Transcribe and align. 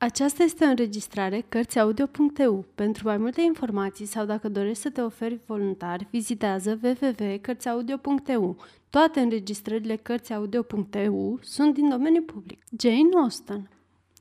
Aceasta 0.00 0.42
este 0.42 0.64
o 0.64 0.68
înregistrare 0.68 1.44
Cărțiaudio.eu. 1.48 2.64
Pentru 2.74 3.06
mai 3.06 3.16
multe 3.16 3.40
informații 3.40 4.06
sau 4.06 4.24
dacă 4.24 4.48
dorești 4.48 4.82
să 4.82 4.90
te 4.90 5.00
oferi 5.00 5.40
voluntar, 5.46 6.06
vizitează 6.10 6.78
www.cărțiaudio.eu. 6.82 8.56
Toate 8.90 9.20
înregistrările 9.20 9.96
Cărțiaudio.eu 9.96 11.38
sunt 11.42 11.74
din 11.74 11.88
domeniu 11.88 12.22
public. 12.22 12.62
Jane 12.80 13.08
Austen 13.16 13.70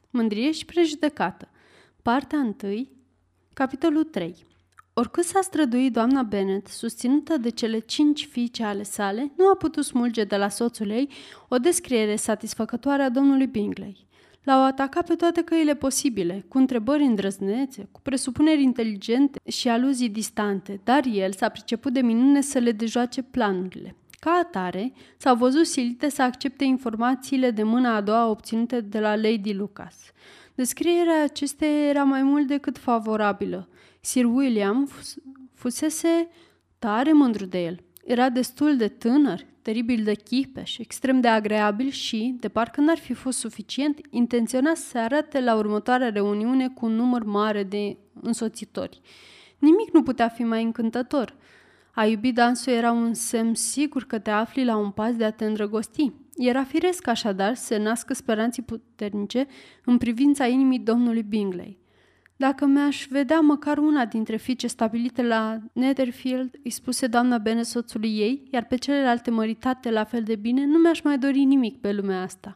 Mândrie 0.10 0.52
și 0.52 0.66
prejudecată 0.66 1.50
Partea 2.02 2.56
1 2.64 2.88
Capitolul 3.54 4.04
3 4.04 4.46
Oricât 4.94 5.24
s-a 5.24 5.42
străduit 5.42 5.94
doamna 5.94 6.24
Bennet, 6.24 6.68
susținută 6.68 7.38
de 7.38 7.50
cele 7.50 7.80
cinci 7.80 8.28
fiice 8.32 8.64
ale 8.64 8.84
sale, 8.84 9.32
nu 9.36 9.48
a 9.48 9.56
putut 9.56 9.86
smulge 9.86 10.24
de 10.24 10.38
la 10.38 10.50
soțul 10.50 10.90
ei 10.90 11.10
o 11.48 11.58
descriere 11.58 12.16
satisfăcătoare 12.16 13.04
a 13.04 13.10
domnului 13.10 13.48
Bingley. 13.48 14.07
L-au 14.48 14.64
atacat 14.64 15.08
pe 15.08 15.16
toate 15.16 15.42
căile 15.42 15.76
posibile, 15.76 16.46
cu 16.48 16.58
întrebări 16.58 17.04
îndrăznețe, 17.04 17.88
cu 17.92 18.02
presupuneri 18.02 18.62
inteligente 18.62 19.40
și 19.50 19.68
aluzii 19.70 20.10
distante, 20.10 20.82
dar 20.84 21.06
el 21.06 21.32
s-a 21.32 21.50
priceput 21.50 21.94
de 21.94 22.02
minune 22.02 22.42
să 22.42 22.60
le 22.60 22.72
dejoace 22.72 23.22
planurile. 23.22 23.96
Ca 24.20 24.32
atare, 24.32 24.94
s-au 25.18 25.36
văzut 25.36 25.66
silite 25.66 26.10
să 26.10 26.22
accepte 26.22 26.64
informațiile 26.64 27.52
de 27.52 27.64
mâna 27.64 27.96
a 27.96 28.02
doua 28.02 28.30
obținute 28.30 28.82
de 28.82 29.00
la 29.00 29.16
Lady 29.16 29.54
Lucas. 29.54 29.96
Descrierea 30.56 31.24
acesteia 31.24 31.90
era 31.90 32.04
mai 32.04 32.24
mult 32.24 32.48
decât 32.48 32.78
favorabilă. 32.78 33.70
Sir 34.02 34.26
William 34.26 34.90
fusese 35.54 36.28
tare 36.80 37.14
mândru 37.14 37.46
de 37.46 37.64
el. 37.64 37.80
Era 38.06 38.30
destul 38.30 38.78
de 38.78 38.88
tânăr, 38.88 39.46
teribil 39.68 40.04
de 40.04 40.14
chipeș, 40.14 40.78
extrem 40.78 41.20
de 41.20 41.28
agreabil 41.28 41.90
și, 41.90 42.36
de 42.40 42.50
parcă 42.50 42.82
n-ar 42.82 42.98
fi 42.98 43.14
fost 43.14 43.38
suficient, 43.38 44.00
intenționa 44.10 44.74
să 44.74 44.84
se 44.88 44.98
arate 44.98 45.40
la 45.40 45.56
următoarea 45.56 46.10
reuniune 46.10 46.70
cu 46.70 46.86
un 46.86 46.96
număr 46.96 47.24
mare 47.24 47.64
de 47.64 47.98
însoțitori. 48.22 49.02
Nimic 49.58 49.94
nu 49.94 50.04
putea 50.04 50.28
fi 50.28 50.44
mai 50.44 50.64
încântător. 50.64 51.36
A 51.92 52.06
iubi 52.06 52.32
dansul 52.32 52.74
era 52.74 52.92
un 52.92 53.14
semn 53.14 53.54
sigur 53.54 54.04
că 54.04 54.20
te 54.20 54.30
afli 54.30 54.64
la 54.64 54.78
un 54.78 54.92
pas 54.92 55.16
de 55.16 55.24
a 55.24 55.32
te 55.32 55.46
îndrăgosti. 55.46 56.12
Era 56.38 56.64
firesc 56.64 57.08
așadar 57.08 57.56
să 57.56 57.78
nască 57.78 58.14
speranții 58.14 58.64
puternice 58.64 59.48
în 59.86 59.98
privința 59.98 60.46
inimii 60.46 60.80
domnului 60.80 61.24
Bingley. 61.24 61.78
Dacă 62.40 62.66
mi-aș 62.66 63.08
vedea 63.10 63.40
măcar 63.40 63.78
una 63.78 64.06
dintre 64.06 64.38
fiice 64.38 64.68
stabilite 64.68 65.22
la 65.22 65.58
Netherfield, 65.74 66.60
îi 66.64 66.72
spuse 66.72 67.08
doamna 67.08 67.38
Bene 67.38 67.64
soțului 67.64 68.18
ei, 68.18 68.48
iar 68.52 68.66
pe 68.66 68.76
celelalte 68.76 69.32
măritate 69.32 69.92
la 69.92 70.04
fel 70.04 70.24
de 70.24 70.36
bine, 70.36 70.66
nu 70.66 70.78
mi-aș 70.78 71.02
mai 71.02 71.18
dori 71.18 71.44
nimic 71.44 71.82
pe 71.82 71.92
lumea 71.92 72.22
asta. 72.22 72.52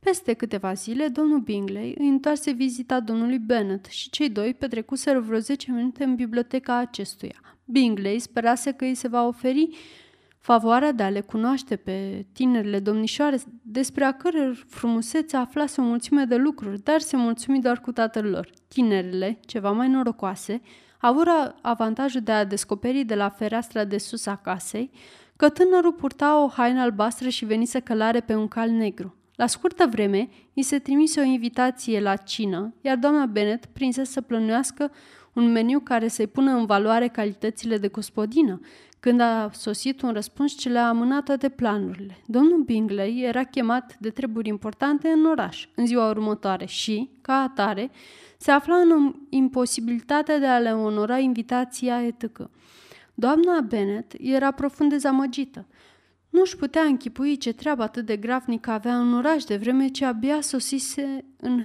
Peste 0.00 0.32
câteva 0.32 0.72
zile, 0.72 1.08
domnul 1.08 1.38
Bingley 1.38 1.94
îi 1.98 2.08
întoarse 2.08 2.50
vizita 2.50 3.00
domnului 3.00 3.38
Bennet 3.38 3.84
și 3.84 4.10
cei 4.10 4.30
doi 4.30 4.54
petrecuseră 4.54 5.20
vreo 5.20 5.38
10 5.38 5.72
minute 5.72 6.04
în 6.04 6.14
biblioteca 6.14 6.76
acestuia. 6.76 7.40
Bingley 7.64 8.18
sperase 8.18 8.72
că 8.72 8.84
îi 8.84 8.94
se 8.94 9.08
va 9.08 9.26
oferi 9.26 9.68
favoarea 10.44 10.92
de 10.92 11.02
a 11.02 11.08
le 11.08 11.20
cunoaște 11.20 11.76
pe 11.76 12.26
tinerile 12.32 12.78
domnișoare 12.78 13.38
despre 13.62 14.04
a 14.04 14.12
căror 14.12 14.64
frumusețe 14.68 15.36
aflase 15.36 15.80
o 15.80 15.84
mulțime 15.84 16.24
de 16.24 16.36
lucruri, 16.36 16.82
dar 16.82 17.00
se 17.00 17.16
mulțumi 17.16 17.60
doar 17.60 17.80
cu 17.80 17.92
tatăl 17.92 18.30
lor. 18.30 18.50
Tinerele, 18.68 19.38
ceva 19.46 19.70
mai 19.70 19.88
norocoase, 19.88 20.60
avură 20.98 21.54
avantajul 21.62 22.20
de 22.20 22.32
a 22.32 22.44
descoperi 22.44 23.04
de 23.04 23.14
la 23.14 23.28
fereastra 23.28 23.84
de 23.84 23.98
sus 23.98 24.26
a 24.26 24.36
casei 24.36 24.90
că 25.36 25.48
tânărul 25.48 25.92
purta 25.92 26.42
o 26.42 26.48
haină 26.48 26.80
albastră 26.80 27.28
și 27.28 27.44
venise 27.44 27.80
călare 27.80 28.20
pe 28.20 28.34
un 28.34 28.48
cal 28.48 28.70
negru. 28.70 29.14
La 29.34 29.46
scurtă 29.46 29.86
vreme, 29.90 30.28
îi 30.54 30.62
se 30.62 30.78
trimise 30.78 31.20
o 31.20 31.24
invitație 31.24 32.00
la 32.00 32.16
cină, 32.16 32.74
iar 32.80 32.96
doamna 32.96 33.26
Bennet 33.26 33.66
prinse 33.66 34.04
să 34.04 34.20
plănuiască 34.20 34.90
un 35.34 35.52
meniu 35.52 35.80
care 35.80 36.08
să-i 36.08 36.26
pună 36.26 36.50
în 36.50 36.66
valoare 36.66 37.08
calitățile 37.08 37.78
de 37.78 37.88
gospodină, 37.88 38.60
când 39.00 39.20
a 39.20 39.50
sosit 39.52 40.02
un 40.02 40.12
răspuns 40.12 40.52
ce 40.52 40.68
le-a 40.68 40.88
amânat 40.88 41.24
toate 41.24 41.48
planurile. 41.48 42.22
Domnul 42.26 42.62
Bingley 42.62 43.22
era 43.22 43.42
chemat 43.42 43.96
de 43.98 44.10
treburi 44.10 44.48
importante 44.48 45.08
în 45.08 45.24
oraș 45.24 45.68
în 45.74 45.86
ziua 45.86 46.08
următoare 46.08 46.64
și, 46.64 47.10
ca 47.20 47.34
atare, 47.34 47.90
se 48.38 48.50
afla 48.50 48.74
în 48.76 49.14
imposibilitatea 49.28 50.38
de 50.38 50.46
a 50.46 50.58
le 50.58 50.72
onora 50.72 51.18
invitația 51.18 52.02
etică. 52.02 52.50
Doamna 53.14 53.60
Bennet 53.60 54.12
era 54.18 54.50
profund 54.50 54.90
dezamăgită. 54.90 55.66
Nu 56.30 56.40
își 56.40 56.56
putea 56.56 56.82
închipui 56.82 57.36
ce 57.36 57.52
treabă 57.52 57.82
atât 57.82 58.06
de 58.06 58.16
gravnică 58.16 58.70
avea 58.70 58.98
în 58.98 59.14
oraș 59.14 59.44
de 59.44 59.56
vreme 59.56 59.88
ce 59.88 60.04
abia 60.04 60.40
sosise 60.40 61.24
în 61.40 61.64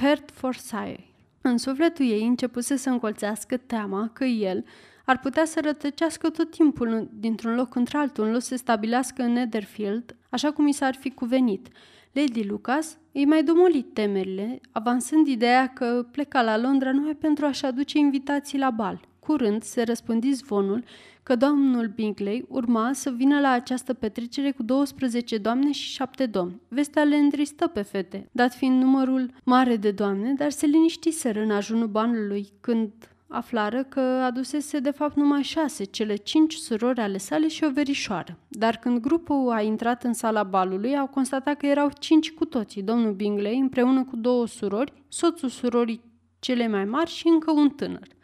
Hertfordshire. 0.00 1.09
În 1.42 1.58
sufletul 1.58 2.06
ei 2.06 2.26
începuse 2.26 2.76
să 2.76 2.90
încolțească 2.90 3.56
teama 3.56 4.10
că 4.12 4.24
el, 4.24 4.64
ar 5.04 5.18
putea 5.18 5.44
să 5.44 5.60
rătăcească 5.62 6.30
tot 6.30 6.50
timpul 6.50 7.08
dintr-un 7.12 7.54
loc 7.54 7.74
într-altul, 7.74 8.24
în 8.24 8.32
loc 8.32 8.40
să 8.40 8.48
se 8.48 8.56
stabilească 8.56 9.22
în 9.22 9.32
Netherfield, 9.32 10.16
așa 10.30 10.52
cum 10.52 10.66
i 10.66 10.72
s-ar 10.72 10.94
fi 10.94 11.10
cuvenit. 11.10 11.68
Lady 12.12 12.44
Lucas 12.44 12.98
îi 13.12 13.24
mai 13.24 13.42
domolit 13.42 13.94
temerile, 13.94 14.60
avansând 14.72 15.26
ideea 15.26 15.66
că 15.66 16.06
pleca 16.10 16.42
la 16.42 16.58
Londra 16.58 16.92
numai 16.92 17.14
pentru 17.14 17.44
a-și 17.44 17.64
aduce 17.64 17.98
invitații 17.98 18.58
la 18.58 18.70
bal. 18.70 19.08
Curând 19.30 19.62
se 19.62 19.82
răspândi 19.82 20.32
zvonul 20.32 20.84
că 21.22 21.36
domnul 21.36 21.86
Bingley 21.86 22.44
urma 22.48 22.90
să 22.92 23.10
vină 23.10 23.40
la 23.40 23.50
această 23.50 23.94
petrecere 23.94 24.50
cu 24.50 24.62
12 24.62 25.38
doamne 25.38 25.72
și 25.72 25.90
7 25.90 26.26
domni. 26.26 26.60
Vestea 26.68 27.02
le 27.02 27.16
întristă 27.16 27.66
pe 27.66 27.82
fete, 27.82 28.28
dat 28.32 28.54
fiind 28.54 28.82
numărul 28.82 29.30
mare 29.44 29.76
de 29.76 29.90
doamne, 29.90 30.32
dar 30.32 30.50
se 30.50 30.66
liniștiseră 30.66 31.40
în 31.40 31.50
ajunul 31.50 31.86
banului 31.86 32.48
când 32.60 32.92
aflară 33.28 33.82
că 33.82 34.00
adusese 34.00 34.78
de 34.78 34.90
fapt 34.90 35.16
numai 35.16 35.42
șase, 35.42 35.84
cele 35.84 36.16
cinci 36.16 36.54
surori 36.54 37.00
ale 37.00 37.18
sale 37.18 37.48
și 37.48 37.64
o 37.64 37.70
verișoară. 37.70 38.38
Dar 38.48 38.76
când 38.76 39.00
grupul 39.00 39.50
a 39.50 39.60
intrat 39.60 40.04
în 40.04 40.12
sala 40.12 40.42
balului, 40.42 40.96
au 40.96 41.06
constatat 41.06 41.56
că 41.56 41.66
erau 41.66 41.90
cinci 41.98 42.32
cu 42.32 42.44
toții, 42.44 42.82
domnul 42.82 43.12
Bingley 43.12 43.58
împreună 43.58 44.04
cu 44.04 44.16
două 44.16 44.46
surori, 44.46 44.92
soțul 45.08 45.48
surorii 45.48 46.00
cele 46.38 46.68
mai 46.68 46.84
mari 46.84 47.10
și 47.10 47.28
încă 47.28 47.50
un 47.50 47.68
tânăr. 47.68 48.18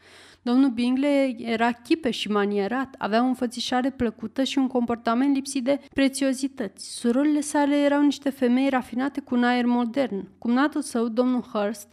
Domnul 0.46 0.70
Bingley 0.70 1.36
era 1.38 1.72
chipe 1.72 2.10
și 2.10 2.30
manierat, 2.30 2.94
avea 2.98 3.22
o 3.22 3.26
înfățișare 3.26 3.90
plăcută 3.90 4.44
și 4.44 4.58
un 4.58 4.66
comportament 4.66 5.34
lipsit 5.34 5.64
de 5.64 5.80
prețiozități. 5.94 6.96
Surorile 6.96 7.40
sale 7.40 7.76
erau 7.76 8.02
niște 8.02 8.30
femei 8.30 8.68
rafinate 8.68 9.20
cu 9.20 9.34
un 9.34 9.44
aer 9.44 9.64
modern. 9.64 10.28
Cumnatul 10.38 10.82
său, 10.82 11.08
domnul 11.08 11.40
Hurst, 11.52 11.88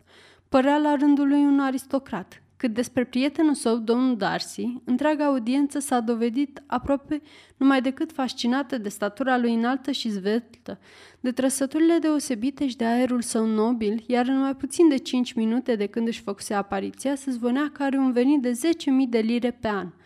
părea 0.50 0.78
la 0.78 0.96
rândul 0.96 1.28
lui 1.28 1.40
un 1.40 1.60
aristocrat. 1.60 2.43
Cât 2.64 2.74
despre 2.74 3.04
prietenul 3.04 3.54
său, 3.54 3.78
domnul 3.78 4.18
Darcy, 4.18 4.82
întreaga 4.86 5.26
audiență 5.26 5.80
s-a 5.80 6.00
dovedit 6.00 6.64
aproape 6.66 7.22
numai 7.58 7.82
decât 7.82 8.12
fascinată 8.12 8.78
de 8.78 8.90
statura 8.90 9.38
lui 9.38 9.54
înaltă 9.54 9.92
și 9.92 10.10
zveltă, 10.10 10.80
de 11.20 11.32
trăsăturile 11.32 11.98
deosebite 11.98 12.68
și 12.68 12.76
de 12.76 12.86
aerul 12.86 13.22
său 13.22 13.46
nobil, 13.46 14.04
iar 14.08 14.28
în 14.28 14.40
mai 14.40 14.56
puțin 14.56 14.90
de 14.90 14.98
cinci 14.98 15.34
minute 15.34 15.76
de 15.76 15.86
când 15.86 16.08
își 16.08 16.22
făcuse 16.22 16.54
apariția, 16.54 17.16
se 17.16 17.32
zvonea 17.32 17.70
că 17.74 17.84
are 17.84 17.98
un 17.98 18.12
venit 18.12 18.42
de 18.42 18.52
10.000 18.52 19.10
de 19.10 19.20
lire 19.20 19.52
pe 19.52 19.68
an– 19.68 19.88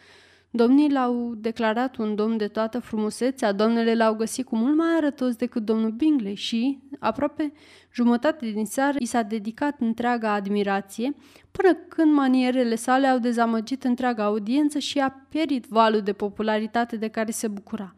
Domnii 0.58 0.92
l-au 0.92 1.34
declarat 1.36 1.96
un 1.96 2.16
domn 2.16 2.38
de 2.38 2.48
toată 2.48 2.80
frumusețea, 2.80 3.52
doamnele 3.52 3.96
l-au 3.96 4.16
găsit 4.16 4.46
cu 4.46 4.56
mult 4.56 4.76
mai 4.76 4.96
arătos 4.98 5.36
decât 5.36 5.64
domnul 5.66 5.92
Bingley 5.92 6.36
și, 6.36 6.80
aproape 7.00 7.54
jumătate 7.94 8.52
din 8.52 8.66
seară, 8.66 8.96
i 9.00 9.06
s-a 9.06 9.22
dedicat 9.22 9.76
întreaga 9.80 10.34
admirație, 10.34 11.16
până 11.52 11.74
când 11.74 12.14
manierele 12.14 12.76
sale 12.76 13.08
au 13.08 13.18
dezamăgit 13.18 13.84
întreaga 13.84 14.24
audiență 14.24 14.80
și 14.80 15.00
a 15.00 15.26
pierit 15.30 15.66
valul 15.66 16.02
de 16.02 16.14
popularitate 16.14 16.96
de 16.96 17.08
care 17.08 17.32
se 17.32 17.48
bucura. 17.48 17.96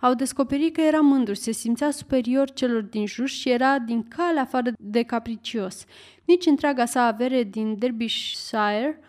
Au 0.00 0.14
descoperit 0.14 0.74
că 0.74 0.80
era 0.80 1.00
mândru, 1.00 1.34
se 1.34 1.52
simțea 1.52 1.90
superior 1.90 2.50
celor 2.50 2.82
din 2.82 3.06
jur 3.06 3.28
și 3.28 3.50
era 3.50 3.78
din 3.78 4.08
cale 4.08 4.40
afară 4.40 4.70
de 4.78 5.02
capricios. 5.02 5.84
Nici 6.24 6.46
întreaga 6.46 6.84
sa 6.84 7.06
avere 7.06 7.42
din 7.42 7.78
Derbyshire 7.78 9.00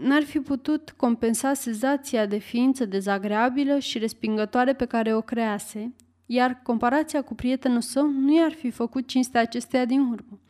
n-ar 0.00 0.22
fi 0.22 0.40
putut 0.40 0.94
compensa 0.96 1.54
senzația 1.54 2.26
de 2.26 2.38
ființă 2.38 2.84
dezagreabilă 2.84 3.78
și 3.78 3.98
respingătoare 3.98 4.72
pe 4.72 4.84
care 4.84 5.14
o 5.14 5.20
crease, 5.20 5.94
iar 6.26 6.60
comparația 6.62 7.22
cu 7.22 7.34
prietenul 7.34 7.80
său 7.80 8.06
nu 8.06 8.36
i-ar 8.36 8.52
fi 8.52 8.70
făcut 8.70 9.06
cinstea 9.06 9.40
acesteia 9.40 9.84
din 9.84 10.00
urmă. 10.00 10.40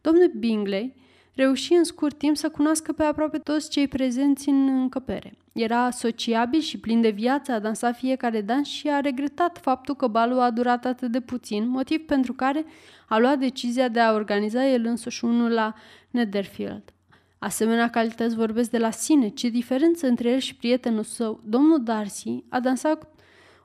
Domnul 0.00 0.32
Bingley 0.38 0.94
reuși 1.34 1.72
în 1.72 1.84
scurt 1.84 2.18
timp 2.18 2.36
să 2.36 2.48
cunoască 2.48 2.92
pe 2.92 3.02
aproape 3.02 3.38
toți 3.38 3.70
cei 3.70 3.88
prezenți 3.88 4.48
în 4.48 4.68
încăpere. 4.68 5.32
Era 5.52 5.90
sociabil 5.90 6.60
și 6.60 6.78
plin 6.78 7.00
de 7.00 7.10
viață, 7.10 7.52
a 7.52 7.58
dansat 7.58 7.96
fiecare 7.96 8.40
dans 8.40 8.68
și 8.68 8.88
a 8.88 9.00
regretat 9.00 9.58
faptul 9.58 9.94
că 9.94 10.06
balul 10.06 10.40
a 10.40 10.50
durat 10.50 10.84
atât 10.84 11.10
de 11.10 11.20
puțin, 11.20 11.68
motiv 11.68 12.06
pentru 12.06 12.32
care 12.32 12.64
a 13.08 13.18
luat 13.18 13.38
decizia 13.38 13.88
de 13.88 14.00
a 14.00 14.12
organiza 14.12 14.66
el 14.68 14.84
însuși 14.84 15.24
unul 15.24 15.50
la 15.50 15.74
Netherfield. 16.10 16.95
Asemenea 17.46 17.90
calități 17.90 18.36
vorbesc 18.36 18.70
de 18.70 18.78
la 18.78 18.90
sine. 18.90 19.28
Ce 19.28 19.48
diferență 19.48 20.06
între 20.06 20.30
el 20.30 20.38
și 20.38 20.54
prietenul 20.54 21.02
său, 21.02 21.40
domnul 21.44 21.82
Darcy, 21.82 22.44
a 22.48 22.60
dansat 22.60 23.08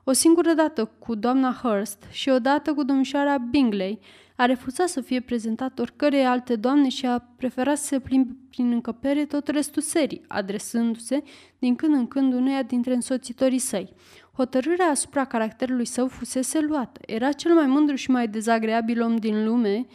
o 0.04 0.12
singură 0.12 0.52
dată 0.52 0.90
cu 0.98 1.14
doamna 1.14 1.60
Hurst 1.62 2.04
și 2.10 2.28
o 2.28 2.38
dată 2.38 2.74
cu 2.74 2.82
domnișoara 2.82 3.36
Bingley, 3.38 3.98
A 4.36 4.44
refuzat 4.44 4.88
să 4.88 5.00
fie 5.00 5.20
prezentat 5.20 5.78
oricărei 5.78 6.24
alte 6.24 6.56
doamne 6.56 6.88
și 6.88 7.06
a 7.06 7.18
preferat 7.18 7.78
să 7.78 7.84
se 7.84 8.00
plimbe 8.00 8.36
prin 8.50 8.72
încăpere 8.72 9.24
tot 9.24 9.48
restul 9.48 9.82
serii, 9.82 10.22
adresându-se 10.28 11.22
din 11.58 11.74
când 11.74 11.94
în 11.94 12.06
când 12.06 12.32
uneia 12.34 12.62
dintre 12.62 12.94
însoțitorii 12.94 13.58
săi. 13.58 13.92
Hotărârea 14.32 14.86
asupra 14.86 15.24
caracterului 15.24 15.86
său 15.86 16.08
fusese 16.08 16.60
luată. 16.60 17.00
Era 17.06 17.32
cel 17.32 17.54
mai 17.54 17.66
mândru 17.66 17.94
și 17.94 18.10
mai 18.10 18.28
dezagreabil 18.28 19.02
om 19.02 19.16
din 19.16 19.44
lume. 19.44 19.86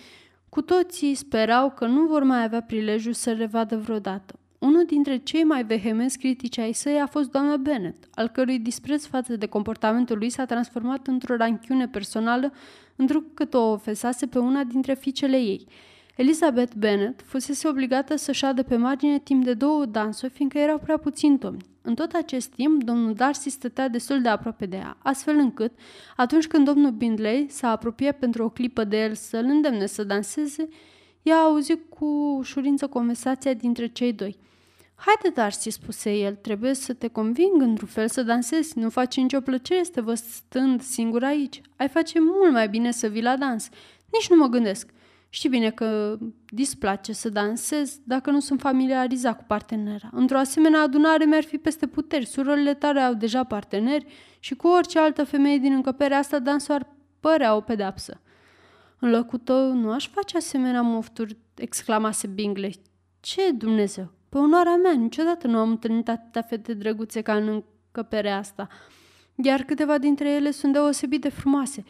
Cu 0.50 0.62
toții 0.62 1.16
sperau 1.16 1.72
că 1.72 1.86
nu 1.86 2.06
vor 2.06 2.24
mai 2.24 2.44
avea 2.44 2.62
prilejul 2.62 3.14
să-l 3.14 3.38
revadă 3.38 3.78
vreodată. 3.78 4.40
Unul 4.60 4.86
dintre 4.86 5.18
cei 5.18 5.44
mai 5.44 5.64
vehemenți 5.64 6.18
critici 6.18 6.58
ai 6.58 6.74
săi 6.74 7.00
a 7.00 7.06
fost 7.06 7.32
doamna 7.32 7.58
Bennet, 7.58 7.96
al 8.14 8.28
cărui 8.28 8.60
dispreț 8.60 9.06
față 9.06 9.36
de 9.36 9.46
comportamentul 9.46 10.18
lui 10.18 10.30
s-a 10.30 10.46
transformat 10.46 11.08
într-o 11.08 11.36
ranchiune 11.36 11.88
personală, 11.88 12.52
întrucât 12.96 13.54
o 13.54 13.72
ofesase 13.72 14.26
pe 14.26 14.40
una 14.40 14.64
dintre 14.64 14.94
fiicele 14.94 15.38
ei. 15.38 15.68
Elizabeth 16.18 16.74
Bennet 16.76 17.22
fusese 17.26 17.68
obligată 17.68 18.16
să 18.16 18.32
șadă 18.32 18.64
pe 18.64 18.76
margine 18.76 19.20
timp 19.20 19.44
de 19.44 19.54
două 19.54 19.86
dansuri, 19.86 20.32
fiindcă 20.32 20.58
erau 20.58 20.78
prea 20.78 20.98
puțini 20.98 21.38
domni. 21.38 21.66
În 21.82 21.96
tot 21.96 22.12
acest 22.12 22.48
timp, 22.48 22.84
domnul 22.84 23.14
Darcy 23.14 23.50
stătea 23.50 23.88
destul 23.88 24.22
de 24.22 24.30
aproape 24.30 24.66
de 24.66 24.76
ea, 24.76 24.98
astfel 25.04 25.36
încât, 25.38 25.72
atunci 26.16 26.48
când 26.48 26.66
domnul 26.66 26.92
Bindley 26.92 27.48
s-a 27.50 27.70
apropiat 27.70 28.18
pentru 28.18 28.44
o 28.44 28.50
clipă 28.50 28.84
de 28.84 29.04
el 29.04 29.14
să-l 29.14 29.46
îndemne 29.46 29.86
să 29.86 30.04
danseze, 30.04 30.68
ea 31.22 31.36
a 31.36 31.44
auzit 31.44 31.90
cu 31.90 32.06
ușurință 32.40 32.88
conversația 32.88 33.54
dintre 33.54 33.88
cei 33.88 34.14
doi. 34.14 34.38
Haide, 34.96 35.30
Darcy, 35.36 35.70
spuse 35.70 36.12
el, 36.18 36.36
trebuie 36.36 36.74
să 36.74 36.94
te 36.94 37.08
conving 37.08 37.62
într-un 37.62 37.88
fel 37.88 38.08
să 38.08 38.24
dansezi. 38.24 38.80
Nu 38.80 38.90
face 38.90 39.22
nicio 39.22 39.40
plăcere 39.40 39.84
să 39.94 40.02
vă 40.02 40.14
stând 40.14 40.82
singur 40.82 41.24
aici. 41.24 41.62
Ai 41.76 41.88
face 41.88 42.20
mult 42.20 42.52
mai 42.52 42.70
bine 42.70 42.92
să 42.92 43.08
vii 43.08 43.22
la 43.22 43.38
dans. 43.38 43.70
Nici 44.12 44.30
nu 44.30 44.36
mă 44.36 44.48
gândesc. 44.48 44.90
Știi 45.30 45.50
bine 45.50 45.70
că 45.70 46.18
displace 46.50 47.14
să 47.14 47.30
dansez 47.30 48.00
dacă 48.04 48.32
nu 48.32 48.40
sunt 48.40 48.60
familiarizat 48.60 49.38
cu 49.38 49.44
partenera. 49.48 50.10
Într-o 50.12 50.38
asemenea 50.38 50.82
adunare 50.82 51.26
mi-ar 51.26 51.44
fi 51.44 51.58
peste 51.58 51.88
puteri. 51.88 52.26
Surorile 52.26 52.74
tale 52.74 53.00
au 53.00 53.14
deja 53.14 53.44
parteneri 53.44 54.06
și 54.40 54.56
cu 54.56 54.68
orice 54.68 55.00
altă 55.00 55.24
femeie 55.24 55.58
din 55.58 55.74
încăperea 55.74 56.18
asta 56.18 56.40
dansul 56.40 56.74
ar 56.74 56.88
părea 57.20 57.56
o 57.56 57.62
pedapsă. 57.62 58.22
În 59.00 59.10
locul 59.10 59.40
tău 59.40 59.74
nu 59.74 59.92
aș 59.92 60.10
face 60.10 60.38
asemenea 60.38 60.82
mofturi, 60.82 61.38
exclamase 61.56 62.28
Bingley. 62.28 62.82
Ce 63.20 63.52
Dumnezeu? 63.52 64.12
Pe 64.30 64.38
onoarea 64.38 64.76
mea, 64.76 64.92
niciodată 64.92 65.48
nu 65.48 65.58
am 65.58 65.70
întâlnit 65.70 66.10
atâtea 66.10 66.42
fete 66.42 66.74
drăguțe 66.74 67.22
ca 67.22 67.36
în 67.36 67.48
încăperea 67.48 68.38
asta. 68.38 68.68
Iar 69.36 69.62
câteva 69.62 69.98
dintre 69.98 70.30
ele 70.30 70.52
sunt 70.52 70.74
deosebit 70.74 71.22
de 71.22 71.30
frumoase. 71.30 71.84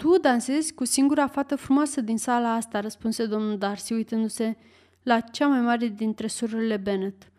Tu 0.00 0.18
dansezi 0.18 0.74
cu 0.74 0.84
singura 0.84 1.26
fată 1.26 1.56
frumoasă 1.56 2.00
din 2.00 2.18
sala 2.18 2.54
asta, 2.54 2.80
răspunse 2.80 3.26
domnul 3.26 3.58
Darcy, 3.58 3.92
uitându-se 3.92 4.56
la 5.02 5.20
cea 5.20 5.46
mai 5.46 5.60
mare 5.60 5.86
dintre 5.86 6.26
surorile 6.26 6.76
Bennet. 6.76 7.32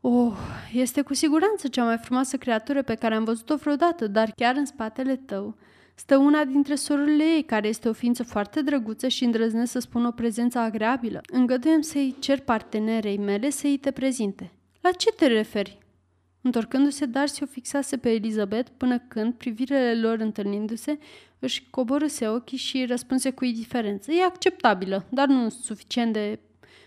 Oh, 0.00 0.36
este 0.72 1.02
cu 1.02 1.14
siguranță 1.14 1.68
cea 1.68 1.84
mai 1.84 1.98
frumoasă 1.98 2.36
creatură 2.36 2.82
pe 2.82 2.94
care 2.94 3.14
am 3.14 3.24
văzut-o 3.24 3.56
vreodată, 3.56 4.06
dar 4.06 4.32
chiar 4.36 4.56
în 4.56 4.64
spatele 4.64 5.16
tău 5.16 5.56
stă 5.94 6.16
una 6.16 6.44
dintre 6.44 6.74
surorile 6.74 7.24
ei, 7.24 7.42
care 7.42 7.68
este 7.68 7.88
o 7.88 7.92
ființă 7.92 8.22
foarte 8.22 8.62
drăguță 8.62 9.08
și 9.08 9.24
îndrăznesc 9.24 9.72
să 9.72 9.78
spun 9.78 10.04
o 10.04 10.10
prezență 10.10 10.58
agreabilă. 10.58 11.20
Îngăduiem 11.30 11.80
să-i 11.80 12.16
cer 12.18 12.40
partenerei 12.40 13.18
mele 13.18 13.50
să-i 13.50 13.76
te 13.76 13.90
prezinte. 13.90 14.52
La 14.80 14.90
ce 14.90 15.10
te 15.10 15.26
referi? 15.26 15.81
Întorcându-se, 16.42 17.06
Darcy 17.06 17.42
o 17.42 17.46
fixase 17.46 17.96
pe 17.96 18.10
Elizabeth 18.10 18.70
până 18.76 18.98
când, 18.98 19.34
privirile 19.34 20.00
lor 20.00 20.18
întâlnindu-se, 20.18 20.98
își 21.38 21.66
coborâse 21.70 22.28
ochii 22.28 22.58
și 22.58 22.84
răspunse 22.84 23.30
cu 23.30 23.44
indiferență. 23.44 24.12
E 24.12 24.22
acceptabilă, 24.22 25.06
dar 25.08 25.28
nu 25.28 25.48
suficient 25.48 26.12
de 26.12 26.38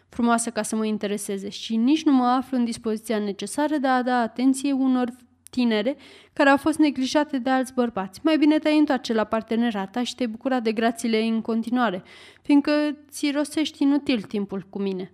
frumoasă 0.10 0.50
ca 0.50 0.62
să 0.62 0.76
mă 0.76 0.86
intereseze 0.86 1.50
și 1.50 1.76
nici 1.76 2.04
nu 2.04 2.12
mă 2.12 2.26
aflu 2.26 2.58
în 2.58 2.66
dispoziția 2.66 3.20
necesară 3.20 3.78
de 3.78 3.88
a 3.88 4.04
da 4.04 4.20
atenție 4.20 4.72
unor 4.72 5.10
tinere 5.50 5.96
care 6.34 6.50
au 6.50 6.58
fost 6.58 6.78
neglijate 6.78 7.38
de 7.38 7.50
alți 7.50 7.74
bărbați. 7.74 8.20
Mai 8.24 8.38
bine 8.38 8.60
te-ai 8.60 8.78
întoarce 8.78 9.14
la 9.14 9.24
partenera 9.24 9.86
ta 9.86 10.04
și 10.04 10.16
te 10.16 10.26
bucura 10.26 10.60
de 10.60 10.72
grațiile 10.72 11.18
ei 11.18 11.30
în 11.30 11.42
continuare, 11.42 12.04
fiindcă 12.42 12.72
ți 13.10 13.32
rosești 13.32 13.84
inutil 13.84 14.22
timpul 14.22 14.66
cu 14.70 14.80
mine. 14.80 15.12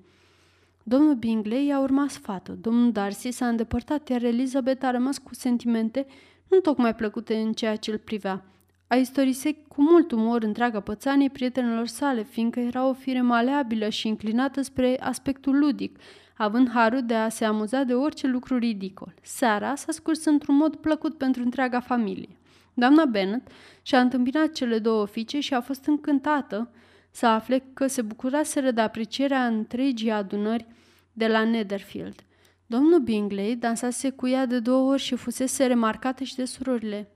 Domnul 0.83 1.13
Bingley 1.13 1.65
i-a 1.65 1.79
urmat 1.79 2.09
sfatul. 2.09 2.57
Domnul 2.61 2.91
Darcy 2.91 3.31
s-a 3.31 3.47
îndepărtat, 3.47 4.09
iar 4.09 4.23
Elizabeth 4.23 4.85
a 4.85 4.91
rămas 4.91 5.17
cu 5.17 5.33
sentimente 5.33 6.05
nu 6.47 6.59
tocmai 6.59 6.95
plăcute 6.95 7.35
în 7.35 7.53
ceea 7.53 7.75
ce 7.75 7.91
îl 7.91 7.97
privea. 7.97 8.45
A 8.87 8.95
istorise 8.95 9.53
cu 9.53 9.81
mult 9.81 10.11
umor 10.11 10.43
întreaga 10.43 10.79
pățanie 10.79 11.29
prietenilor 11.29 11.87
sale, 11.87 12.23
fiindcă 12.23 12.59
era 12.59 12.87
o 12.87 12.93
fire 12.93 13.21
maleabilă 13.21 13.89
și 13.89 14.07
înclinată 14.07 14.61
spre 14.61 14.97
aspectul 14.99 15.59
ludic, 15.59 15.99
având 16.37 16.69
harul 16.69 17.05
de 17.05 17.15
a 17.15 17.29
se 17.29 17.45
amuza 17.45 17.83
de 17.83 17.93
orice 17.93 18.27
lucru 18.27 18.57
ridicol. 18.57 19.13
Seara 19.21 19.75
s-a 19.75 19.91
scurs 19.91 20.25
într-un 20.25 20.55
mod 20.55 20.75
plăcut 20.75 21.17
pentru 21.17 21.43
întreaga 21.43 21.79
familie. 21.79 22.37
Doamna 22.73 23.05
Bennet 23.05 23.47
și-a 23.81 23.99
întâmpinat 23.99 24.51
cele 24.51 24.79
două 24.79 25.07
fiice 25.07 25.39
și 25.39 25.53
a 25.53 25.61
fost 25.61 25.85
încântată 25.85 26.71
să 27.11 27.25
afle 27.25 27.63
că 27.73 27.87
se 27.87 28.01
bucuraseră 28.01 28.71
de 28.71 28.81
aprecierea 28.81 29.47
întregii 29.47 30.11
adunări 30.11 30.67
de 31.13 31.27
la 31.27 31.43
Netherfield. 31.43 32.23
Domnul 32.65 32.99
Bingley 32.99 33.55
dansase 33.55 34.09
cu 34.09 34.27
ea 34.27 34.45
de 34.45 34.59
două 34.59 34.91
ori 34.91 35.01
și 35.01 35.15
fusese 35.15 35.65
remarcată 35.65 36.23
și 36.23 36.35
de 36.35 36.45
surorile 36.45 37.11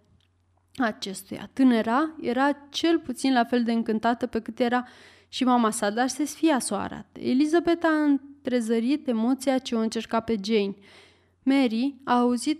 acestuia. 0.75 1.49
Tânăra 1.53 2.15
era 2.21 2.67
cel 2.69 2.99
puțin 2.99 3.33
la 3.33 3.43
fel 3.43 3.63
de 3.63 3.71
încântată 3.71 4.25
pe 4.25 4.39
cât 4.39 4.59
era 4.59 4.87
și 5.27 5.43
mama 5.43 5.69
sa, 5.69 5.89
dar 5.89 6.07
se 6.07 6.25
sfia 6.25 6.59
să 6.59 6.73
o 6.73 6.77
arate. 6.77 7.23
Elizabeth 7.23 7.85
a 7.85 8.03
întrezărit 8.03 9.07
emoția 9.07 9.57
ce 9.57 9.75
o 9.75 9.79
încerca 9.79 10.19
pe 10.19 10.35
Jane. 10.43 10.75
Mary 11.43 11.95
a 12.03 12.19
auzit 12.19 12.59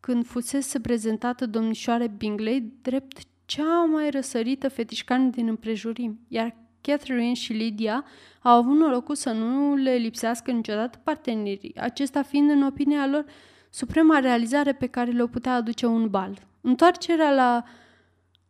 când 0.00 0.26
fusese 0.26 0.80
prezentată 0.80 1.46
domnișoare 1.46 2.06
Bingley 2.06 2.72
drept 2.82 3.18
cea 3.48 3.84
mai 3.84 4.10
răsărită 4.10 4.68
fetișcană 4.68 5.30
din 5.30 5.48
împrejurim, 5.48 6.20
iar 6.28 6.56
Catherine 6.80 7.32
și 7.32 7.52
Lydia 7.52 8.04
au 8.42 8.56
avut 8.56 8.76
norocul 8.76 9.14
să 9.14 9.30
nu 9.32 9.74
le 9.74 9.94
lipsească 9.94 10.50
niciodată 10.50 10.98
partenerii, 11.04 11.74
acesta 11.76 12.22
fiind 12.22 12.50
în 12.50 12.62
opinia 12.62 13.06
lor 13.06 13.24
suprema 13.70 14.18
realizare 14.18 14.72
pe 14.72 14.86
care 14.86 15.10
le-o 15.10 15.26
putea 15.26 15.54
aduce 15.54 15.86
un 15.86 16.08
bal. 16.08 16.46
Întoarcerea 16.60 17.32
la 17.32 17.62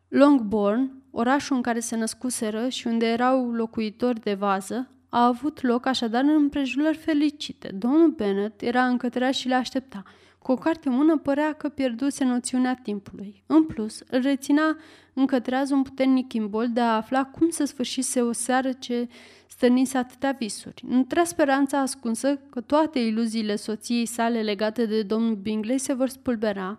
Longbourn, 0.09 1.03
orașul 1.11 1.57
în 1.57 1.63
care 1.63 1.81
se 1.81 1.97
născuseră 1.97 2.69
și 2.69 2.87
unde 2.87 3.07
erau 3.07 3.51
locuitori 3.51 4.21
de 4.21 4.35
vază, 4.35 4.91
a 5.09 5.27
avut 5.27 5.63
loc 5.63 5.87
așadar 5.87 6.23
în 6.23 6.35
împrejurări 6.35 6.97
felicite. 6.97 7.69
Domnul 7.75 8.11
Bennet 8.11 8.63
era 8.63 8.87
încă 8.87 9.09
treaz 9.09 9.35
și 9.35 9.49
le 9.49 9.55
aștepta. 9.55 10.03
Cu 10.49 10.55
o 10.55 10.57
carte 10.57 10.89
în 10.89 10.95
mână 10.95 11.19
părea 11.19 11.53
că 11.53 11.69
pierduse 11.69 12.25
noțiunea 12.25 12.75
timpului. 12.83 13.43
În 13.47 13.65
plus, 13.65 14.03
îl 14.11 14.21
reținea 14.21 14.77
încă 15.13 15.41
treaz 15.41 15.71
un 15.71 15.83
puternic 15.83 16.33
imbol 16.33 16.69
de 16.73 16.81
a 16.81 16.97
afla 16.97 17.25
cum 17.25 17.51
să 17.51 17.65
sfârșise 17.65 18.23
o 18.23 18.33
seară 18.33 18.73
ce 18.73 19.09
stănise 19.49 19.99
atâtea 19.99 20.37
visuri. 20.39 20.85
Nutrea 20.87 21.25
speranța 21.25 21.79
ascunsă 21.79 22.39
că 22.51 22.61
toate 22.61 22.99
iluziile 22.99 23.57
soției 23.57 24.07
sale 24.07 24.43
legate 24.43 24.87
de 24.87 25.03
domnul 25.03 25.35
Bingley 25.35 25.79
se 25.79 25.93
vor 25.93 26.09
spulbera, 26.09 26.79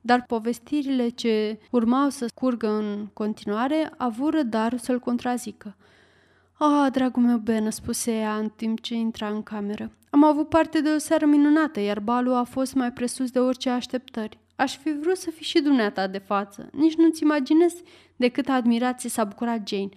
dar 0.00 0.24
povestirile 0.26 1.08
ce 1.08 1.58
urmau 1.70 2.08
să 2.08 2.26
curgă 2.34 2.68
în 2.68 3.06
continuare 3.12 3.92
avură 3.96 4.42
darul 4.42 4.78
să-l 4.78 4.98
contrazică. 4.98 5.76
Ah, 6.58 6.90
dragul 6.92 7.22
meu 7.22 7.38
Ben, 7.38 7.70
spuse 7.70 8.12
ea 8.12 8.36
în 8.36 8.48
timp 8.56 8.80
ce 8.80 8.94
intra 8.94 9.28
în 9.28 9.42
cameră. 9.42 9.90
Am 10.16 10.24
avut 10.24 10.48
parte 10.48 10.80
de 10.80 10.88
o 10.88 10.98
seară 10.98 11.26
minunată, 11.26 11.80
iar 11.80 12.00
balul 12.00 12.34
a 12.34 12.44
fost 12.44 12.74
mai 12.74 12.92
presus 12.92 13.30
de 13.30 13.38
orice 13.38 13.70
așteptări. 13.70 14.38
Aș 14.54 14.76
fi 14.76 14.92
vrut 14.92 15.16
să 15.16 15.30
fii 15.30 15.44
și 15.44 15.60
dumneata 15.60 16.06
de 16.06 16.18
față. 16.18 16.68
Nici 16.72 16.94
nu-ți 16.94 17.22
imaginezi 17.22 17.82
de 18.16 18.28
câtă 18.28 18.52
admirație 18.52 19.10
s-a 19.10 19.24
bucurat 19.24 19.68
Jane. 19.68 19.88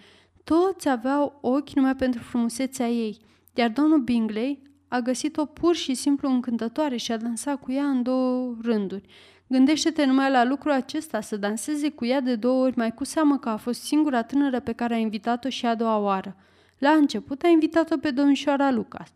Toți 0.44 0.90
aveau 0.90 1.40
ochi 1.42 1.70
numai 1.70 1.96
pentru 1.96 2.22
frumusețea 2.22 2.88
ei, 2.88 3.18
iar 3.54 3.70
domnul 3.70 4.00
Bingley 4.00 4.62
a 4.88 5.00
găsit-o 5.00 5.46
pur 5.46 5.76
și 5.76 5.94
simplu 5.94 6.30
încântătoare 6.30 6.98
și 6.98 7.12
a 7.12 7.18
dansat 7.18 7.60
cu 7.60 7.72
ea 7.72 7.86
în 7.86 8.04
două 8.04 8.56
rânduri. 8.62 9.10
Gândește-te 9.48 10.06
numai 10.06 10.32
la 10.32 10.44
lucrul 10.44 10.72
acesta, 10.72 11.22
să 11.22 11.38
danseze 11.38 11.90
cu 11.90 12.06
ea 12.06 12.22
de 12.22 12.36
două 12.36 12.64
ori, 12.64 12.78
mai 12.78 12.94
cu 12.94 13.04
seamă 13.04 13.38
că 13.38 13.50
a 13.50 13.58
fost 13.58 13.82
singura 13.82 14.22
tânără 14.22 14.60
pe 14.60 14.72
care 14.72 14.94
a 14.94 14.98
invitat-o 14.98 15.50
și 15.50 15.66
a 15.66 15.76
doua 15.76 15.98
oară. 15.98 16.36
La 16.78 16.90
început 16.90 17.44
a 17.44 17.48
invitat-o 17.48 17.98
pe 17.98 18.12
domnișoara 18.12 18.72
Lucas. 18.72 19.14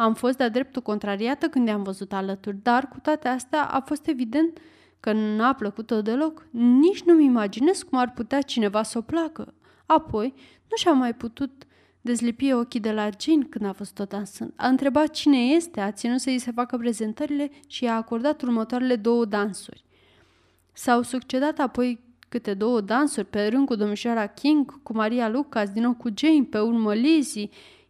Am 0.00 0.14
fost 0.14 0.36
de-a 0.36 0.48
dreptul 0.48 0.82
contrariată 0.82 1.48
când 1.48 1.68
i-am 1.68 1.82
văzut 1.82 2.12
alături, 2.12 2.56
dar 2.62 2.88
cu 2.88 2.98
toate 3.00 3.28
astea 3.28 3.64
a 3.64 3.80
fost 3.80 4.06
evident 4.06 4.58
că 5.00 5.12
n-a 5.12 5.52
plăcut-o 5.52 6.02
deloc. 6.02 6.46
Nici 6.50 7.02
nu-mi 7.02 7.24
imaginez 7.24 7.82
cum 7.82 7.98
ar 7.98 8.12
putea 8.12 8.40
cineva 8.40 8.82
să 8.82 8.98
o 8.98 9.00
placă. 9.00 9.54
Apoi, 9.86 10.34
nu 10.70 10.76
și-a 10.76 10.92
mai 10.92 11.14
putut 11.14 11.66
dezlipi 12.00 12.52
ochii 12.52 12.80
de 12.80 12.92
la 12.92 13.08
Jean 13.20 13.48
când 13.48 13.64
a 13.64 13.72
fost 13.72 13.94
tot 13.94 14.08
dansând. 14.08 14.52
A 14.56 14.68
întrebat 14.68 15.10
cine 15.10 15.38
este, 15.38 15.80
a 15.80 15.92
ținut 15.92 16.20
să-i 16.20 16.38
se 16.38 16.50
facă 16.50 16.76
prezentările 16.76 17.50
și 17.66 17.84
i-a 17.84 17.94
acordat 17.94 18.42
următoarele 18.42 18.96
două 18.96 19.24
dansuri. 19.24 19.84
S-au 20.72 21.02
succedat 21.02 21.58
apoi 21.58 22.00
câte 22.28 22.54
două 22.54 22.80
dansuri 22.80 23.26
pe 23.26 23.46
rând 23.46 23.66
cu 23.66 23.74
domnișoara 23.74 24.26
King, 24.26 24.82
cu 24.82 24.94
Maria 24.94 25.28
Lucas, 25.28 25.70
din 25.70 25.82
nou 25.82 25.94
cu 25.94 26.08
Jane, 26.14 26.46
pe 26.50 26.58
urmă 26.58 26.94
Lizzie, 26.94 27.48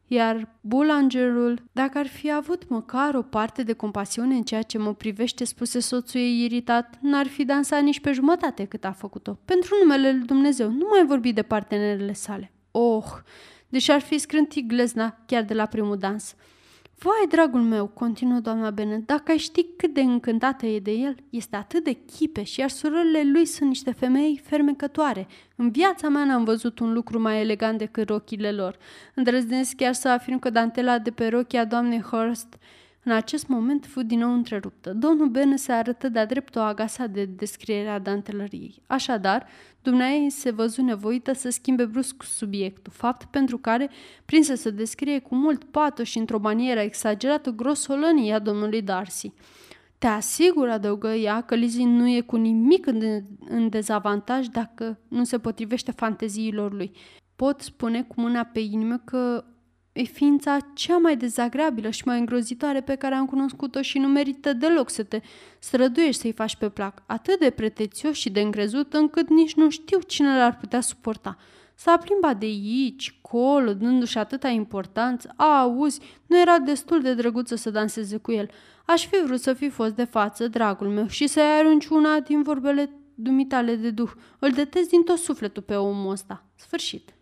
iar 0.09 0.49
Bullangerul, 0.61 1.63
dacă 1.73 1.99
ar 1.99 2.07
fi 2.07 2.33
avut 2.33 2.69
măcar 2.69 3.15
o 3.15 3.23
parte 3.23 3.63
de 3.63 3.73
compasiune 3.73 4.35
în 4.35 4.43
ceea 4.43 4.63
ce 4.63 4.79
mă 4.79 4.95
privește, 4.95 5.45
spuse 5.45 5.81
soțul 5.81 6.21
ei 6.21 6.45
iritat, 6.45 6.99
n-ar 7.01 7.27
fi 7.27 7.45
dansat 7.45 7.83
nici 7.83 8.01
pe 8.01 8.13
jumătate 8.13 8.65
cât 8.65 8.85
a 8.85 8.93
făcut-o. 8.93 9.39
Pentru 9.45 9.75
numele 9.83 10.13
lui 10.13 10.27
Dumnezeu, 10.27 10.71
nu 10.71 10.87
mai 10.91 11.07
vorbi 11.07 11.33
de 11.33 11.43
partenerele 11.43 12.13
sale. 12.13 12.53
Oh, 12.71 13.05
deși 13.69 13.91
ar 13.91 14.01
fi 14.01 14.19
scrântit 14.19 14.69
glezna 14.69 15.17
chiar 15.27 15.43
de 15.43 15.55
la 15.55 15.67
primul 15.67 15.97
dans. 15.97 16.35
Vai, 17.01 17.27
dragul 17.29 17.63
meu, 17.63 17.87
continuă 17.87 18.39
doamna 18.39 18.71
Bennet, 18.71 19.07
dacă 19.07 19.31
ai 19.31 19.37
ști 19.37 19.67
cât 19.77 19.95
de 19.95 20.01
încântată 20.01 20.67
e 20.67 20.81
de 20.81 20.91
el, 20.91 21.17
este 21.31 21.57
atât 21.57 21.85
de 21.85 21.93
chipe 21.93 22.43
iar 22.57 22.69
surorile 22.69 23.23
lui 23.33 23.45
sunt 23.45 23.69
niște 23.69 23.93
femei 23.93 24.41
fermecătoare. 24.45 25.27
În 25.57 25.71
viața 25.71 26.09
mea 26.09 26.25
n-am 26.25 26.45
văzut 26.45 26.79
un 26.79 26.93
lucru 26.93 27.21
mai 27.21 27.41
elegant 27.41 27.79
decât 27.79 28.09
rochile 28.09 28.53
lor. 28.53 28.77
Îndrăznesc 29.15 29.77
chiar 29.77 29.93
să 29.93 30.09
afirm 30.09 30.39
că 30.39 30.51
dantela 30.51 30.99
de 30.99 31.11
pe 31.11 31.27
rochia 31.29 31.65
doamnei 31.65 32.03
Hurst 32.03 32.59
în 33.09 33.15
acest 33.15 33.47
moment 33.47 33.87
fu 33.87 34.03
din 34.03 34.19
nou 34.19 34.33
întreruptă. 34.33 34.93
Domnul 34.93 35.29
Ben 35.29 35.57
se 35.57 35.73
arătă 35.73 36.09
de-a 36.09 36.27
dreptul 36.27 36.61
agasat 36.61 37.11
de 37.11 37.25
descrierea 37.25 37.99
dantelăriei. 37.99 38.83
Așadar, 38.87 39.47
dumneai 39.83 40.27
se 40.31 40.51
văzu 40.51 40.83
nevoită 40.83 41.33
să 41.33 41.51
schimbe 41.51 41.85
brusc 41.85 42.23
subiectul, 42.23 42.93
fapt 42.97 43.25
pentru 43.25 43.59
care 43.59 43.91
prinse 44.25 44.55
să 44.55 44.71
descrie 44.71 45.19
cu 45.19 45.35
mult 45.35 45.65
patos 45.65 46.07
și 46.07 46.19
într-o 46.19 46.39
manieră 46.39 46.81
exagerată 46.81 47.51
grosolănia 47.51 48.39
domnului 48.39 48.83
Darcy. 48.83 49.33
Te 49.99 50.07
asigur, 50.07 50.69
adăugă 50.69 51.09
ea, 51.09 51.41
că 51.41 51.55
Lizzie 51.55 51.87
nu 51.87 52.09
e 52.09 52.21
cu 52.21 52.37
nimic 52.37 52.87
în, 52.87 53.23
în 53.49 53.69
dezavantaj 53.69 54.47
dacă 54.47 54.99
nu 55.09 55.25
se 55.25 55.39
potrivește 55.39 55.91
fanteziilor 55.91 56.73
lui. 56.73 56.93
Pot 57.37 57.61
spune 57.61 58.03
cu 58.03 58.21
mâna 58.21 58.45
pe 58.45 58.61
inimă 58.61 59.01
că 59.05 59.45
E 59.99 60.03
ființa 60.03 60.57
cea 60.75 60.97
mai 60.97 61.17
dezagreabilă 61.17 61.91
și 61.91 62.03
mai 62.05 62.19
îngrozitoare 62.19 62.81
pe 62.81 62.95
care 62.95 63.15
am 63.15 63.27
cunoscut-o 63.27 63.83
și 63.83 63.99
nu 63.99 64.09
merită 64.09 64.53
deloc 64.53 64.91
să 64.91 65.03
te 65.03 65.21
străduiești 65.59 66.21
să-i 66.21 66.33
faci 66.33 66.57
pe 66.57 66.69
plac. 66.69 67.03
Atât 67.07 67.39
de 67.39 67.51
pretețios 67.51 68.17
și 68.17 68.31
de 68.31 68.41
încrezut 68.41 68.95
încât 68.95 69.29
nici 69.29 69.55
nu 69.55 69.71
știu 69.71 70.01
cine 70.01 70.37
l-ar 70.37 70.57
putea 70.57 70.81
suporta. 70.81 71.37
S-a 71.75 71.97
plimbat 71.97 72.39
de 72.39 72.47
aici, 72.47 73.19
colo, 73.21 73.73
dându-și 73.73 74.19
atâta 74.19 74.49
importanță. 74.49 75.33
A, 75.37 75.61
auzi, 75.61 76.01
nu 76.27 76.41
era 76.41 76.59
destul 76.59 77.03
de 77.03 77.15
drăguță 77.15 77.55
să 77.55 77.71
danseze 77.71 78.17
cu 78.17 78.33
el. 78.33 78.51
Aș 78.87 79.07
fi 79.07 79.23
vrut 79.25 79.41
să 79.41 79.53
fi 79.53 79.69
fost 79.69 79.95
de 79.95 80.05
față, 80.05 80.49
dragul 80.49 80.89
meu, 80.89 81.07
și 81.09 81.27
să-i 81.27 81.59
arunci 81.59 81.87
una 81.87 82.21
din 82.21 82.43
vorbele 82.43 82.91
dumitale 83.15 83.75
de 83.75 83.91
duh. 83.91 84.11
Îl 84.39 84.51
detest 84.51 84.89
din 84.89 85.03
tot 85.03 85.19
sufletul 85.19 85.63
pe 85.63 85.75
omul 85.75 86.13
ăsta. 86.13 86.45
Sfârșit. 86.55 87.13